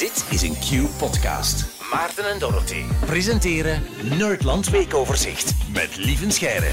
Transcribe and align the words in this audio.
Dit 0.00 0.26
is 0.30 0.42
een 0.42 0.54
Q-podcast. 0.54 1.82
Maarten 1.92 2.30
en 2.30 2.38
Dorothy 2.38 2.82
presenteren 3.06 3.82
Nerdland 4.18 4.70
Weekoverzicht 4.70 5.54
met 5.72 5.96
Lieven 5.96 6.32
Scheire. 6.32 6.70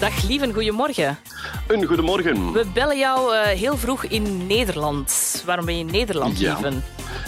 Dag 0.00 0.28
Lieven, 0.28 0.52
goedemorgen. 0.52 1.18
Een 1.68 1.84
goedemorgen. 1.84 2.52
We 2.52 2.66
bellen 2.74 2.98
jou 2.98 3.34
uh, 3.34 3.42
heel 3.42 3.76
vroeg 3.76 4.04
in 4.04 4.46
Nederland. 4.46 5.42
Waarom 5.46 5.64
ben 5.64 5.74
je 5.74 5.80
in 5.80 5.90
Nederland, 5.90 6.38
Ja. 6.38 6.52
Lieven? 6.52 6.82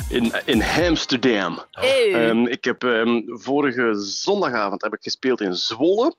In, 0.09 0.33
in 0.45 0.63
Amsterdam. 0.87 1.63
Hey. 1.71 2.29
Ehm, 2.29 2.47
ik 2.47 2.65
heb 2.65 2.85
ehm, 2.85 3.21
vorige 3.27 3.95
zondagavond 3.95 4.83
heb 4.83 4.93
ik 4.95 5.03
gespeeld 5.03 5.41
in 5.41 5.55
Zwolle. 5.55 6.15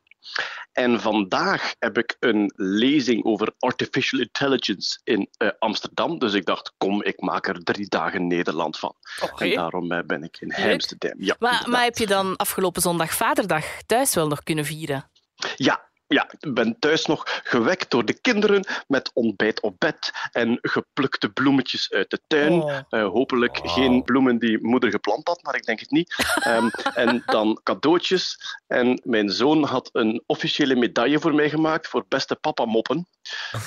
En 0.71 1.02
vandaag 1.02 1.74
heb 1.80 1.98
ik 1.98 2.16
een 2.20 2.54
lezing 2.56 3.24
over 3.24 3.54
artificial 3.60 4.21
intelligence 4.21 5.00
in 5.04 5.30
eh, 5.38 5.50
Amsterdam. 5.60 6.20
Dus 6.20 6.34
ik 6.34 6.46
dacht, 6.46 6.74
kom, 6.78 7.04
ik 7.04 7.21
maak 7.21 7.48
er 7.48 7.64
drie 7.64 7.88
dagen 7.89 8.28
Nederland 8.28 8.80
van. 8.80 8.96
En 9.38 9.56
daarom 9.56 9.92
eh, 9.92 10.04
ben 10.06 10.24
ik 10.24 10.38
in 10.42 10.54
Leuk. 10.57 10.74
Amsterdam. 10.74 11.14
Ja, 11.18 11.36
Maar, 11.39 11.64
maar 11.70 11.83
heb 11.83 11.97
je 11.97 12.07
dan 12.07 12.36
afgelopen 12.36 12.82
zondag 12.82 13.14
Vaderdag 13.14 13.66
thuis 13.86 14.14
wel 14.14 14.28
nog 14.28 14.44
kunnen 14.44 14.66
vieren? 14.66 15.10
Ja, 15.56 15.92
ja, 16.07 16.28
ik 16.39 16.54
ben 16.54 16.80
thuis 16.80 17.06
nog 17.06 17.42
gewekt 17.43 17.92
door 17.92 18.06
de 18.06 18.14
kinderen 18.14 18.66
met 18.88 19.11
ontbijt 19.14 19.61
op 19.61 19.75
bed 19.80 20.11
en 20.32 20.57
geplukte 20.61 21.30
bloemetjes 21.30 21.92
uit 21.92 22.10
de 22.10 22.20
tuin. 22.28 22.52
Oh. 22.52 22.80
Eh, 22.89 23.07
hopelijk 23.07 23.60
geen 23.64 24.04
bloemen 24.04 24.38
die 24.39 24.64
moeder 24.66 24.89
geplant 24.89 25.28
had, 25.28 25.44
maar 25.44 25.56
ik 25.56 25.66
denk 25.66 25.80
het 25.80 25.92
niet. 25.92 26.16
Ehm, 26.44 26.68
en 26.94 27.24
dan 27.25 27.60
cadeautjes. 27.64 28.38
En 28.68 29.02
mijn 29.04 29.30
zoon 29.30 29.64
had 29.64 29.89
een 29.94 30.24
officiële 30.25 30.75
medaille 30.75 31.20
voor 31.20 31.34
mij 31.34 31.50
gemaakt 31.50 31.88
voor 31.88 32.06
beste 32.08 32.36
papa 32.36 32.66
moppen. 32.66 33.08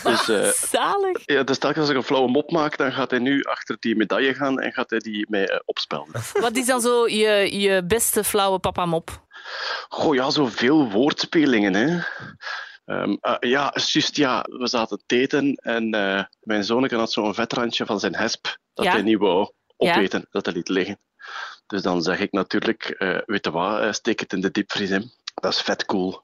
Dus, 0.02 0.28
eh, 0.28 0.48
Zalig. 0.48 1.22
ja, 1.24 1.42
dus 1.42 1.58
telkens 1.58 1.80
als 1.80 1.90
ik 1.90 1.96
een 1.96 2.02
flauwe 2.02 2.30
mop 2.30 2.50
maak, 2.50 2.76
dan 2.76 2.92
gaat 2.92 3.10
hij 3.10 3.20
nu 3.20 3.42
achter 3.42 3.76
die 3.80 3.96
medaille 3.96 4.34
gaan 4.34 4.60
en 4.60 4.72
gaat 4.72 4.90
hij 4.90 4.98
die 4.98 5.26
mij 5.28 5.48
eh, 5.48 5.58
opspelden. 5.64 6.22
Wat 6.32 6.56
is 6.56 6.66
dan 6.66 6.80
zo 6.80 7.08
je, 7.08 7.58
je 7.60 7.84
beste 7.86 8.24
flauwe 8.24 8.58
papa-mop? 8.58 9.24
Goh, 9.88 10.14
ja, 10.14 10.30
zoveel 10.30 10.90
woordspelingen, 10.90 11.74
hè. 11.74 11.98
Ehm, 12.84 13.16
eh, 13.20 13.36
ja, 13.40 13.72
juist, 13.74 14.16
ja, 14.16 14.44
we 14.48 14.66
zaten 14.68 15.02
te 15.06 15.16
eten 15.20 15.54
en 15.54 15.92
eh, 15.94 16.24
mijn 16.40 16.64
zonneke 16.64 16.96
had 16.96 17.12
zo'n 17.12 17.34
vetrandje 17.34 17.86
van 17.86 18.00
zijn 18.00 18.14
hesp 18.16 18.58
dat 18.74 18.84
Ja. 18.84 18.92
hij 18.92 19.02
niet 19.02 19.18
wou 19.18 19.50
Ja. 19.76 19.96
opeten, 19.96 20.26
dat 20.30 20.44
hij 20.46 20.54
liet 20.54 20.68
liggen. 20.68 20.98
Dus 21.66 21.82
dan 21.82 22.02
zeg 22.02 22.18
ik 22.20 22.32
natuurlijk, 22.32 22.84
eh, 22.84 23.18
weet 23.26 23.44
je 23.44 23.50
wat, 23.50 23.94
steek 23.94 24.20
het 24.20 24.32
in 24.32 24.40
de 24.40 24.50
diepvries, 24.50 24.90
hè. 24.90 24.98
Dat 25.34 25.52
is 25.52 25.60
vet 25.60 25.84
cool. 25.84 26.22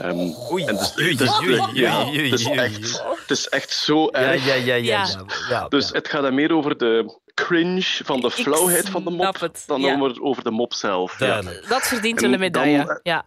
Ehm, 0.00 0.30
Oei, 0.52 0.64
en 0.64 0.76
dus, 0.76 0.94
oei, 0.98 1.16
dus- 1.16 1.40
oei, 1.40 1.60
ja, 1.72 2.04
oei, 2.06 2.18
oei, 2.18 2.30
het 2.30 2.40
is 2.40 2.46
oei, 2.48 2.58
echt, 2.58 3.02
oei. 3.06 3.16
het 3.20 3.30
is 3.30 3.48
echt 3.48 3.70
zo 3.70 4.02
Ja, 4.02 4.10
erg. 4.10 4.46
ja, 4.46 4.54
ja, 4.54 4.74
ja. 4.74 4.74
Ja. 4.74 5.06
ja, 5.06 5.24
ja, 5.48 5.68
Dus 5.68 5.90
het 5.90 6.08
gaat 6.08 6.22
dan 6.22 6.34
meer 6.34 6.52
over 6.54 6.76
de 6.76 7.18
cringe 7.34 7.82
van 8.04 8.20
de 8.20 8.30
flauwheid 8.30 8.88
van 8.88 9.04
de 9.04 9.10
mop 9.10 9.50
dan 9.66 9.80
ja. 9.80 9.94
over, 10.00 10.22
over 10.22 10.44
de 10.44 10.50
mop 10.50 10.74
zelf. 10.74 11.16
Dat 11.68 11.82
verdient 11.86 12.16
En 12.16 12.24
wel 12.24 12.32
een 12.32 12.40
medaille. 12.40 12.78
eh, 12.88 12.96
Ja. 13.02 13.24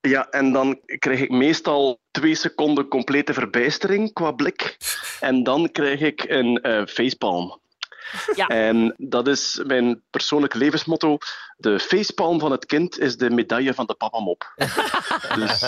Ja, 0.00 0.28
en 0.30 0.52
dan 0.52 0.80
krijg 0.98 1.20
ik 1.20 1.30
meestal 1.30 1.98
twee 2.10 2.34
seconden 2.34 2.88
complete 2.88 3.32
verbijstering 3.32 4.12
qua 4.12 4.30
blik. 4.32 4.76
En 5.20 5.42
dan 5.42 5.72
krijg 5.72 6.00
ik 6.00 6.24
een 6.28 6.60
eh 6.60 6.82
facepalm. 6.86 7.60
Ja. 8.34 8.46
En 8.66 8.94
dat 8.96 9.28
is 9.28 9.60
mijn 9.66 10.02
persoonlijke 10.10 10.58
levensmotto. 10.58 11.18
De 11.56 11.80
facepalm 11.80 12.40
van 12.40 12.50
het 12.50 12.66
kind 12.66 12.98
is 12.98 13.16
de 13.16 13.30
medaille 13.30 13.74
van 13.74 13.86
de 13.86 13.94
papamop. 13.94 14.52
dus 15.38 15.58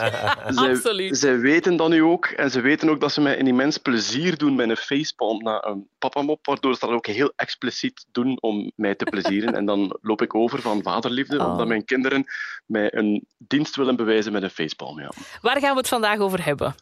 zij, 0.49 1.15
zij 1.15 1.39
weten 1.39 1.77
dat 1.77 1.89
nu 1.89 2.03
ook. 2.03 2.27
En 2.27 2.51
ze 2.51 2.61
weten 2.61 2.89
ook 2.89 3.01
dat 3.01 3.13
ze 3.13 3.21
mij 3.21 3.39
een 3.39 3.47
immens 3.47 3.79
plezier 3.79 4.37
doen 4.39 4.55
met 4.55 4.69
een 4.69 4.77
facepalm 4.77 5.43
na 5.43 5.65
een 5.65 5.89
papamop. 5.99 6.47
Waardoor 6.47 6.75
ze 6.75 6.81
dat 6.81 6.91
ook 6.91 7.07
heel 7.07 7.33
expliciet 7.37 8.07
doen 8.13 8.39
om 8.41 8.73
mij 8.77 8.95
te 8.95 9.05
plezieren. 9.05 9.55
en 9.59 9.67
dan 9.67 9.99
loop 10.01 10.23
ik 10.23 10.35
over 10.35 10.61
van 10.61 10.83
vaderliefde, 10.83 11.39
Oh. 11.39 11.51
omdat 11.51 11.67
mijn 11.67 11.85
kinderen 11.85 12.25
mij 12.67 12.95
een 12.95 13.27
dienst 13.39 13.77
willen 13.77 13.97
bewijzen 13.97 14.33
met 14.33 14.43
een 14.43 14.51
facepalm. 14.51 15.01
Ja. 15.01 15.11
Waar 15.41 15.61
gaan 15.61 15.73
we 15.73 15.79
het 15.79 15.89
vandaag 15.89 16.19
over 16.19 16.45
hebben? 16.45 16.75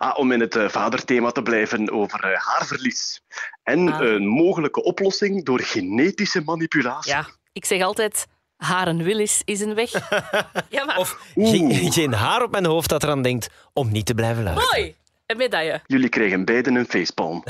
Ah, 0.00 0.18
om 0.18 0.32
in 0.32 0.40
het 0.40 0.56
eh, 0.56 0.68
vaderthema 0.68 1.30
te 1.30 1.42
blijven 1.42 1.90
over 1.92 2.24
eh, 2.24 2.40
haarverlies. 2.40 3.20
En 3.62 3.92
Ah. 3.92 4.00
een 4.00 4.26
mogelijke 4.26 4.82
oplossing 4.82 5.44
door 5.44 5.60
genetische 5.60 6.40
manipulatie. 6.44 7.12
Ja, 7.12 7.26
ik 7.52 7.64
zeg 7.64 7.82
altijd, 7.82 8.26
Haren 8.56 9.02
Willis 9.02 9.42
is 9.44 9.60
een 9.60 9.74
weg. 9.74 9.90
ja, 10.70 10.84
maar 10.84 10.96
Of 10.98 11.18
geen, 11.34 11.92
geen 11.92 12.12
haar 12.12 12.42
op 12.42 12.50
mijn 12.50 12.64
hoofd 12.66 12.88
dat 12.88 13.02
eraan 13.02 13.22
denkt 13.22 13.48
om 13.72 13.90
niet 13.92 14.06
te 14.06 14.14
blijven 14.14 14.42
luisteren. 14.42 14.80
mooi. 14.80 14.94
Een 15.30 15.36
medaille. 15.36 15.80
Jullie 15.86 16.08
krijgen 16.08 16.44
beiden 16.44 16.74
een 16.74 16.86
facepalm. 16.86 17.44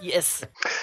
Yes. 0.00 0.40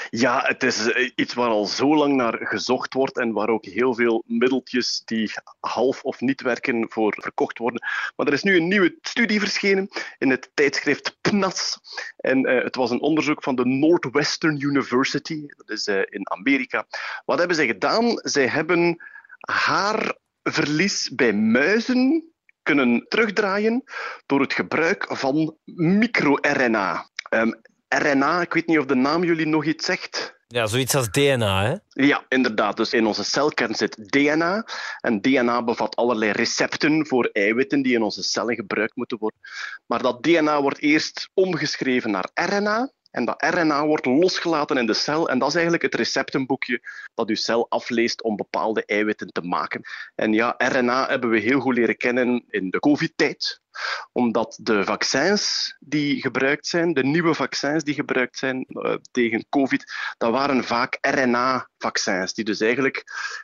Ja, 0.09 0.41
het 0.45 0.63
is 0.63 0.91
eh, 0.91 1.11
iets 1.15 1.33
waar 1.33 1.49
al 1.49 1.65
zo 1.65 1.95
lang 1.95 2.15
naar 2.15 2.37
gezocht 2.39 2.93
wordt 2.93 3.17
en 3.17 3.31
waar 3.31 3.49
ook 3.49 3.65
heel 3.65 3.93
veel 3.93 4.23
middeltjes 4.25 5.01
die 5.05 5.31
half 5.59 6.03
of 6.03 6.21
niet 6.21 6.41
werken 6.41 6.85
voor 6.89 7.15
verkocht 7.19 7.57
worden. 7.57 7.81
Maar 8.15 8.27
er 8.27 8.33
is 8.33 8.43
nu 8.43 8.55
een 8.55 8.67
nieuwe 8.67 8.97
studie 9.01 9.39
verschenen 9.39 9.89
in 10.17 10.29
het 10.29 10.51
tijdschrift 10.53 11.17
PNAS. 11.21 11.79
En 12.17 12.45
eh, 12.45 12.63
het 12.63 12.75
was 12.75 12.91
een 12.91 13.01
onderzoek 13.01 13.43
van 13.43 13.55
de 13.55 13.65
Northwestern 13.65 14.61
University, 14.61 15.45
dat 15.47 15.69
is 15.69 15.87
eh, 15.87 16.01
in 16.09 16.31
Amerika. 16.31 16.87
Wat 17.25 17.37
hebben 17.37 17.55
zij 17.55 17.67
gedaan? 17.67 18.19
Zij 18.23 18.47
hebben 18.47 19.03
haarverlies 19.39 21.09
bij 21.15 21.33
muizen 21.33 22.31
kunnen 22.67 23.05
terugdraaien 23.07 23.83
door 24.25 24.41
het 24.41 24.53
gebruik 24.53 25.05
van 25.09 25.55
microRNA. 25.65 27.09
Ehm, 27.29 27.51
RNA, 27.87 28.41
ik 28.41 28.53
weet 28.53 28.67
niet 28.67 28.79
of 28.79 28.85
de 28.85 28.95
naam 28.95 29.23
jullie 29.23 29.47
nog 29.47 29.65
iets 29.65 29.85
zegt. 29.85 30.35
Ja, 30.47 30.65
zoiets 30.65 30.95
als 30.95 31.09
DNA, 31.09 31.65
hè? 31.65 32.03
Ja, 32.05 32.25
inderdaad. 32.29 32.77
Dus 32.77 32.93
in 32.93 33.05
onze 33.05 33.23
celkern 33.23 33.75
zit 33.75 34.11
DNA. 34.11 34.65
En 35.01 35.21
DNA 35.21 35.63
bevat 35.63 35.95
allerlei 35.95 36.31
recepten 36.31 37.07
voor 37.07 37.29
eiwitten 37.33 37.81
die 37.81 37.93
in 37.93 38.01
onze 38.01 38.23
cellen 38.23 38.55
gebruikt 38.55 38.95
moeten 38.95 39.17
worden. 39.17 39.39
Maar 39.85 40.01
dat 40.01 40.23
DNA 40.23 40.61
wordt 40.61 40.79
eerst 40.79 41.29
omgeschreven 41.33 42.11
naar 42.11 42.29
RNA. 42.33 42.91
En 43.17 43.25
dat 43.25 43.43
RNA 43.53 43.85
wordt 43.85 44.05
losgelaten 44.05 44.77
in 44.77 44.85
de 44.85 44.93
cel. 44.93 45.29
En 45.29 45.39
dat 45.39 45.47
is 45.47 45.53
eigenlijk 45.53 45.83
het 45.83 45.95
receptenboekje 45.95 46.81
dat 47.13 47.29
uw 47.29 47.35
cel 47.35 47.69
afleest 47.69 48.23
om 48.23 48.35
bepaalde 48.35 48.85
eiwitten 48.85 49.27
te 49.27 49.41
maken. 49.41 49.81
En 50.15 50.33
ja, 50.33 50.55
RNA 50.57 51.07
hebben 51.07 51.29
we 51.29 51.39
heel 51.39 51.59
goed 51.59 51.75
leren 51.75 51.97
kennen 51.97 52.45
in 52.49 52.69
de 52.69 52.79
COVID-tijd 52.79 53.61
omdat 54.11 54.59
de 54.61 54.83
vaccins 54.83 55.75
die 55.79 56.21
gebruikt 56.21 56.67
zijn, 56.67 56.93
de 56.93 57.03
nieuwe 57.03 57.33
vaccins 57.33 57.83
die 57.83 57.93
gebruikt 57.93 58.37
zijn 58.37 58.65
eh, 58.67 58.93
tegen 59.11 59.45
COVID, 59.49 59.93
dat 60.17 60.31
waren 60.31 60.63
vaak 60.63 60.97
RNA-vaccins, 61.77 62.33
die 62.33 62.45
dus 62.45 62.59
eigenlijk 62.59 63.03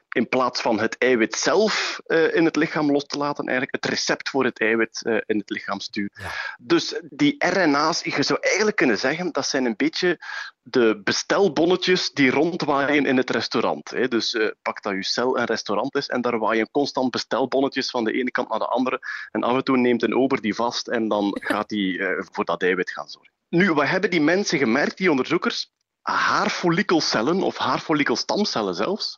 in 0.09 0.29
plaats 0.29 0.61
van 0.61 0.79
het 0.79 0.97
eiwit 0.97 1.35
zelf 1.35 1.99
eh, 2.05 2.35
in 2.35 2.45
het 2.45 2.55
lichaam 2.55 2.91
los 2.91 3.05
te 3.05 3.17
laten, 3.17 3.47
eigenlijk 3.47 3.75
het 3.75 3.91
recept 3.91 4.29
voor 4.29 4.43
het 4.43 4.59
eiwit 4.59 5.01
eh, 5.05 5.17
in 5.25 5.37
het 5.37 5.49
lichaam 5.49 5.79
sturen. 5.79 6.11
Ja. 6.13 6.31
Dus 6.59 7.01
die 7.09 7.35
RNA's, 7.37 8.03
je 8.03 8.23
zou 8.23 8.39
eigenlijk 8.41 8.75
kunnen 8.75 8.97
zeggen, 8.97 9.31
dat 9.31 9.47
zijn 9.47 9.65
een 9.65 9.75
beetje 9.75 10.25
de 10.61 11.01
bestelbonnetjes 11.03 12.11
die 12.11 12.31
rondwaaien 12.31 13.05
in 13.05 13.17
het 13.17 13.29
restaurant. 13.29 13.89
Hè. 13.89 14.07
Dus 14.07 14.33
eh, 14.33 14.47
pak 14.61 14.81
dat 14.81 14.93
je 14.93 15.03
cel 15.03 15.39
een 15.39 15.45
restaurant 15.45 15.95
is 15.95 16.07
en 16.07 16.21
daar 16.21 16.39
waaien 16.39 16.71
constant 16.71 17.11
bestelbonnetjes 17.11 17.89
van 17.89 18.03
de 18.03 18.11
ene 18.11 18.31
kant 18.31 18.49
naar 18.49 18.59
de 18.59 18.67
andere. 18.67 18.99
En 19.31 19.43
af 19.43 19.55
en 19.55 19.63
toe 19.63 19.77
neemt 19.77 20.03
een 20.03 20.15
ober 20.15 20.41
die 20.41 20.55
vast 20.55 20.87
en 20.87 21.07
dan 21.07 21.37
gaat 21.41 21.69
die 21.69 22.01
voor 22.31 22.45
dat 22.45 22.61
eiwit 22.61 22.91
gaan 22.91 23.07
zorgen. 23.07 23.31
Nu, 23.49 23.73
wat 23.73 23.87
hebben 23.87 24.09
die 24.09 24.21
mensen 24.21 24.57
gemerkt, 24.57 24.97
die 24.97 25.09
onderzoekers? 25.09 25.71
Haarfollikelcellen 26.03 27.41
of 27.41 27.57
haarfollikelstamcellen 27.57 28.75
zelfs, 28.75 29.15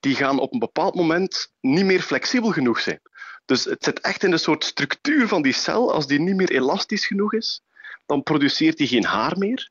die 0.00 0.14
gaan 0.14 0.38
op 0.38 0.52
een 0.52 0.58
bepaald 0.58 0.94
moment 0.94 1.52
niet 1.60 1.84
meer 1.84 2.00
flexibel 2.00 2.50
genoeg 2.50 2.80
zijn. 2.80 3.00
Dus 3.44 3.64
het 3.64 3.84
zit 3.84 4.00
echt 4.00 4.22
in 4.22 4.30
de 4.30 4.38
soort 4.38 4.64
structuur 4.64 5.28
van 5.28 5.42
die 5.42 5.52
cel. 5.52 5.92
Als 5.92 6.06
die 6.06 6.20
niet 6.20 6.36
meer 6.36 6.50
elastisch 6.50 7.06
genoeg 7.06 7.32
is, 7.32 7.62
dan 8.06 8.22
produceert 8.22 8.76
die 8.76 8.86
geen 8.86 9.04
haar 9.04 9.38
meer. 9.38 9.70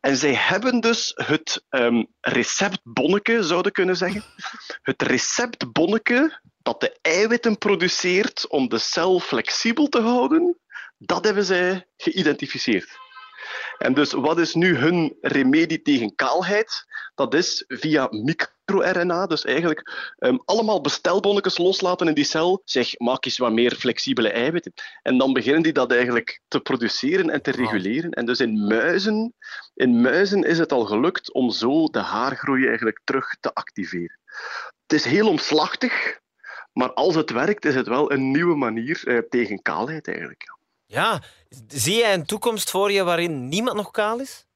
En 0.00 0.16
zij 0.16 0.34
hebben 0.34 0.80
dus 0.80 1.12
het 1.14 1.64
ehm, 1.68 2.04
receptbonneke, 2.20 3.42
zouden 3.42 3.72
kunnen 3.72 3.96
zeggen. 3.96 4.24
Het 4.82 5.02
receptbonneke 5.02 6.40
dat 6.62 6.80
de 6.80 6.98
eiwitten 7.00 7.58
produceert 7.58 8.48
om 8.48 8.68
de 8.68 8.78
cel 8.78 9.20
flexibel 9.20 9.88
te 9.88 10.00
houden, 10.00 10.58
dat 10.98 11.24
hebben 11.24 11.44
zij 11.44 11.86
geïdentificeerd. 11.96 12.98
En 13.78 13.94
dus 13.94 14.12
wat 14.12 14.38
is 14.38 14.54
nu 14.54 14.76
hun 14.76 15.16
remedie 15.20 15.82
tegen 15.82 16.14
kaalheid? 16.14 16.84
Dat 17.14 17.34
is 17.34 17.64
via 17.68 18.08
microRNA, 18.10 19.26
dus 19.26 19.44
eigenlijk 19.44 20.12
ehm, 20.18 20.36
allemaal 20.44 20.80
bestelbonnetjes 20.80 21.58
loslaten 21.58 22.08
in 22.08 22.14
die 22.14 22.24
cel. 22.24 22.62
Zeg, 22.64 22.98
maak 22.98 23.24
eens 23.24 23.38
wat 23.38 23.52
meer 23.52 23.74
flexibele 23.74 24.30
eiwitten. 24.30 24.72
En 25.02 25.18
dan 25.18 25.32
beginnen 25.32 25.62
die 25.62 25.72
dat 25.72 25.92
eigenlijk 25.92 26.40
te 26.48 26.60
produceren 26.60 27.30
en 27.30 27.42
te 27.42 27.50
reguleren. 27.50 28.10
En 28.10 28.26
dus 28.26 28.40
in 28.40 28.66
muizen, 28.66 29.34
in 29.74 30.00
muizen 30.00 30.44
is 30.44 30.58
het 30.58 30.72
al 30.72 30.84
gelukt 30.84 31.32
om 31.32 31.50
zo 31.50 31.88
de 31.88 31.98
haargroei 31.98 32.66
eigenlijk 32.66 33.00
terug 33.04 33.36
te 33.40 33.54
activeren. 33.54 34.18
Het 34.82 34.92
is 34.92 35.04
heel 35.04 35.28
omslachtig, 35.28 36.20
maar 36.72 36.92
als 36.92 37.14
het 37.14 37.30
werkt, 37.30 37.64
is 37.64 37.74
het 37.74 37.86
wel 37.86 38.12
een 38.12 38.30
nieuwe 38.30 38.56
manier 38.56 39.02
eh, 39.06 39.18
tegen 39.28 39.62
kaalheid 39.62 40.08
eigenlijk. 40.08 40.54
Ja, 40.94 41.22
zie 41.68 41.96
jij 41.96 42.14
een 42.14 42.26
toekomst 42.26 42.70
voor 42.70 42.92
je 42.92 43.04
waarin 43.04 43.48
niemand 43.48 43.76
nog 43.76 43.90
kaal 43.90 44.20
is? 44.20 44.46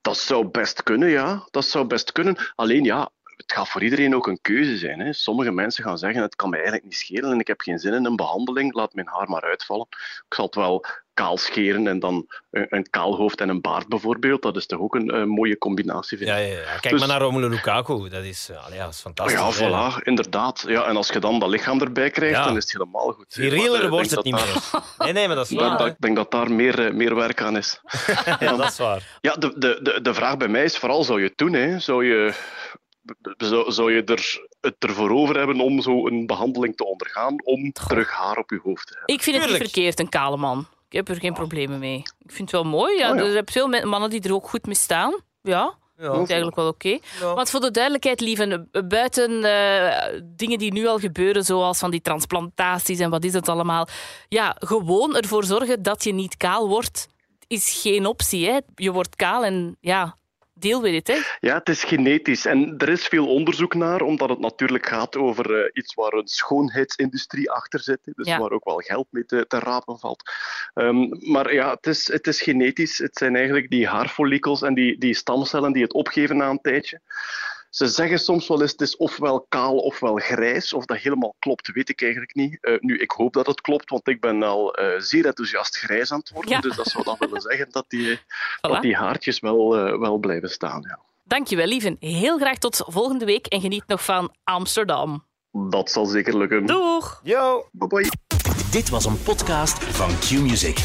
Dat 0.00 0.18
zou 0.18 0.46
best 0.46 0.82
kunnen, 0.82 1.08
ja. 1.08 1.46
Dat 1.50 1.64
zou 1.64 1.86
best 1.86 2.12
kunnen. 2.12 2.52
Alleen 2.54 2.84
ja, 2.84 3.10
het 3.36 3.52
gaat 3.52 3.68
voor 3.68 3.82
iedereen 3.82 4.14
ook 4.14 4.26
een 4.26 4.40
keuze 4.40 4.76
zijn. 4.76 5.00
Hè. 5.00 5.12
Sommige 5.12 5.50
mensen 5.50 5.84
gaan 5.84 5.98
zeggen, 5.98 6.22
het 6.22 6.36
kan 6.36 6.48
mij 6.48 6.58
eigenlijk 6.58 6.88
niet 6.88 6.98
schelen 6.98 7.32
en 7.32 7.40
ik 7.40 7.46
heb 7.46 7.60
geen 7.60 7.78
zin 7.78 7.92
in 7.94 8.04
een 8.04 8.16
behandeling, 8.16 8.74
laat 8.74 8.94
mijn 8.94 9.08
haar 9.08 9.28
maar 9.28 9.42
uitvallen. 9.42 9.86
Ik 10.28 10.34
zal 10.34 10.44
het 10.44 10.54
wel 10.54 10.84
kaal 11.16 11.36
scheren 11.36 11.86
en 11.86 11.98
dan 11.98 12.26
een, 12.50 12.66
een 12.68 12.90
kaal 12.90 13.16
hoofd 13.16 13.40
en 13.40 13.48
een 13.48 13.60
baard 13.60 13.88
bijvoorbeeld. 13.88 14.42
Dat 14.42 14.56
is 14.56 14.66
toch 14.66 14.80
ook 14.80 14.94
een, 14.94 15.14
een 15.14 15.28
mooie 15.28 15.58
combinatie, 15.58 16.18
vind 16.18 16.30
Ja, 16.30 16.36
ik. 16.36 16.52
ja, 16.52 16.58
ja. 16.58 16.64
Kijk 16.64 16.88
Dus- 16.90 16.98
maar 16.98 17.08
naar 17.08 17.20
Romelu 17.20 17.48
Lukaku. 17.48 18.08
Dat 18.08 18.24
is, 18.24 18.48
eh, 18.50 18.64
allee, 18.64 18.78
ja, 18.78 18.84
dat 18.84 18.92
is 18.94 19.00
fantastisch. 19.00 19.38
Ja, 19.38 19.50
hè. 19.90 19.92
voilà, 19.92 20.02
inderdaad. 20.02 20.64
Ja, 20.68 20.84
en 20.84 20.96
als 20.96 21.08
je 21.08 21.18
dan 21.20 21.38
dat 21.38 21.48
lichaam 21.48 21.80
erbij 21.80 22.10
krijgt, 22.10 22.34
Ja. 22.36 22.44
dan 22.44 22.56
is 22.56 22.62
het 22.62 22.72
helemaal 22.72 23.12
goed. 23.12 23.26
Virieler 23.28 23.82
eh, 23.84 23.88
wordt 23.90 24.10
het 24.10 24.24
niet 24.24 24.34
meer. 24.34 24.62
Nee, 24.98 25.12
nee, 25.12 25.26
maar 25.26 25.36
dat 25.36 25.44
is 25.44 25.50
Ja. 25.58 25.68
waar. 25.68 25.78
dat- 25.78 25.86
Ik 25.86 25.94
denk 25.98 26.16
dat 26.16 26.30
daar 26.30 26.50
meer, 26.52 26.86
eh, 26.86 26.92
meer 26.92 27.14
werk 27.14 27.42
aan 27.42 27.56
is. 27.56 27.80
Ja, 28.40 28.56
dat 28.56 28.70
is 28.70 28.78
waar. 28.78 29.18
Ja, 29.20 29.32
de, 29.34 29.52
de, 29.58 29.78
de, 29.82 30.00
de 30.02 30.14
vraag 30.14 30.36
bij 30.36 30.48
mij 30.48 30.64
is 30.64 30.76
vooral, 30.78 31.04
zou 31.04 31.20
je 31.20 31.26
het 31.26 31.38
doen? 31.38 31.52
Hè? 31.52 31.78
Zou, 31.78 32.04
je, 32.04 32.34
zou, 33.36 33.72
zou 33.72 33.92
je 33.94 34.04
er, 34.04 34.40
het 34.60 34.76
ervoor 34.78 35.10
over 35.10 35.36
hebben 35.38 35.60
om 35.60 35.80
zo 35.82 36.06
een 36.06 36.26
behandeling 36.26 36.76
te 36.76 36.84
ondergaan 36.86 37.34
om 37.44 37.72
terug 37.72 38.10
haar 38.10 38.36
op 38.36 38.50
je 38.50 38.60
hoofd 38.62 38.86
te 38.86 38.94
hebben? 38.96 39.14
Ik 39.14 39.22
vind 39.22 39.36
het 39.36 39.46
niet 39.48 39.56
verkeerd, 39.56 40.00
een 40.00 40.08
kale 40.08 40.36
man. 40.36 40.66
Ik 40.88 40.92
heb 40.96 41.08
er 41.08 41.16
geen 41.20 41.32
problemen 41.34 41.78
mee. 41.78 41.98
Ik 41.98 42.32
vind 42.32 42.50
het 42.50 42.60
wel 42.62 42.70
mooi. 42.70 42.98
Ja. 42.98 43.10
Oh, 43.10 43.16
ja. 43.16 43.22
Er 43.24 43.32
zijn 43.32 43.48
veel 43.52 43.68
mannen 43.68 44.10
die 44.10 44.22
er 44.22 44.34
ook 44.34 44.48
goed 44.48 44.66
mee 44.66 44.74
staan. 44.74 45.20
Ja, 45.42 45.74
Ja. 45.96 46.04
dat 46.06 46.12
is 46.22 46.28
eigenlijk 46.28 46.56
wel 46.56 46.66
oké. 46.68 46.88
Ja. 47.20 47.34
Want 47.34 47.50
voor 47.50 47.60
de 47.60 47.70
duidelijkheid, 47.70 48.20
lieve, 48.20 48.66
buiten 48.88 49.44
eh, 49.44 50.20
dingen 50.24 50.58
die 50.58 50.72
nu 50.72 50.86
al 50.86 50.98
gebeuren, 50.98 51.44
zoals 51.44 51.78
van 51.78 51.90
die 51.90 52.00
transplantaties 52.00 52.98
en 52.98 53.10
wat 53.10 53.24
is 53.24 53.32
het 53.32 53.48
allemaal. 53.48 53.86
Ja, 54.28 54.56
gewoon 54.58 55.16
ervoor 55.16 55.44
zorgen 55.44 55.82
dat 55.82 56.04
je 56.04 56.12
niet 56.12 56.36
kaal 56.36 56.68
wordt, 56.68 57.08
is 57.46 57.80
geen 57.82 58.06
optie. 58.06 58.46
Hè. 58.50 58.58
Je 58.74 58.92
wordt 58.92 59.16
kaal 59.16 59.44
en 59.44 59.76
ja, 59.80 60.16
deel 60.58 60.82
with 60.82 60.94
it. 60.94 61.06
Hè. 61.06 61.48
Ja, 61.48 61.54
het 61.54 61.68
is 61.68 61.84
genetisch 61.84 62.44
en 62.44 62.74
er 62.78 62.88
is 62.88 63.06
veel 63.06 63.28
onderzoek 63.28 63.74
naar, 63.74 64.00
omdat 64.00 64.28
het 64.28 64.38
natuurlijk 64.38 64.86
gaat 64.86 65.16
over 65.16 65.58
eh, 65.58 65.70
iets 65.72 65.94
waar 65.94 66.12
een 66.12 66.28
schoonheidsindustrie 66.28 67.50
achter 67.50 67.80
zit, 67.80 67.98
dus 68.02 68.26
Ja. 68.26 68.38
waar 68.38 68.50
ook 68.50 68.64
wel 68.64 68.78
geld 68.78 69.06
mee 69.10 69.24
te, 69.24 69.44
te 69.48 69.58
rapen 69.58 69.98
valt. 69.98 70.22
Ehm, 70.74 71.30
maar 71.30 71.52
ja, 71.54 71.70
het 71.70 71.86
is, 71.86 72.12
het 72.12 72.26
is 72.26 72.42
genetisch. 72.42 72.98
Het 72.98 73.16
zijn 73.16 73.36
eigenlijk 73.36 73.70
die 73.70 73.86
haarfollikels 73.86 74.62
en 74.62 74.74
die, 74.74 74.98
die 74.98 75.14
stamcellen 75.14 75.72
die 75.72 75.82
het 75.82 75.92
opgeven 75.92 76.36
na 76.36 76.48
een 76.50 76.60
tijdje. 76.60 77.00
Ze 77.76 77.86
zeggen 77.86 78.18
soms 78.18 78.48
wel 78.48 78.60
eens, 78.60 78.70
het 78.70 78.80
is 78.80 78.96
ofwel 78.96 79.46
kaal 79.48 79.76
ofwel 79.76 80.14
grijs. 80.14 80.72
Of 80.72 80.84
dat 80.84 80.96
helemaal 80.96 81.34
klopt, 81.38 81.72
weet 81.72 81.88
ik 81.88 82.02
eigenlijk 82.02 82.34
niet. 82.34 82.58
Eh, 82.60 82.74
nu, 82.80 82.98
ik 82.98 83.10
hoop 83.10 83.32
dat 83.32 83.46
het 83.46 83.60
klopt, 83.60 83.90
want 83.90 84.08
ik 84.08 84.20
ben 84.20 84.42
al 84.42 84.74
eh, 84.74 85.00
zeer 85.00 85.26
enthousiast 85.26 85.76
grijs 85.76 86.12
aan 86.12 86.18
het 86.18 86.30
worden. 86.30 86.50
Ja. 86.50 86.60
Dus 86.60 86.76
dat 86.76 86.86
zou 86.86 87.04
dan 87.04 87.16
willen 87.18 87.40
zeggen 87.40 87.66
dat 87.70 87.84
die, 87.88 88.16
Voilà. 88.18 88.60
dat 88.60 88.82
die 88.82 88.96
haartjes 88.96 89.40
wel, 89.40 89.76
eh, 89.76 89.98
wel 89.98 90.18
blijven 90.18 90.50
staan. 90.50 90.84
Ja. 90.88 90.98
Dankjewel, 91.24 91.66
lieve. 91.66 91.96
Heel 92.00 92.38
graag 92.38 92.58
tot 92.58 92.84
volgende 92.86 93.24
week 93.24 93.46
en 93.46 93.60
geniet 93.60 93.86
nog 93.86 94.04
van 94.04 94.34
Amsterdam. 94.44 95.24
Dat 95.50 95.90
zal 95.90 96.06
zeker 96.06 96.38
lukken. 96.38 96.66
Doeg! 96.66 97.20
Yo! 97.22 97.68
Bye 97.72 97.88
bye. 97.88 98.10
Dit 98.70 98.88
was 98.88 99.04
een 99.04 99.22
podcast 99.22 99.84
van 99.84 100.08
Q-Music. 100.18 100.78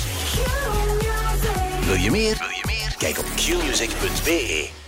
Wil 1.86 1.96
je 1.96 2.12
meer? 2.12 2.38
Wil 2.38 2.50
je 2.50 2.64
meer? 2.66 2.96
Kijk 2.98 3.20
op 3.20 3.26
qmusic.be. 3.26 4.81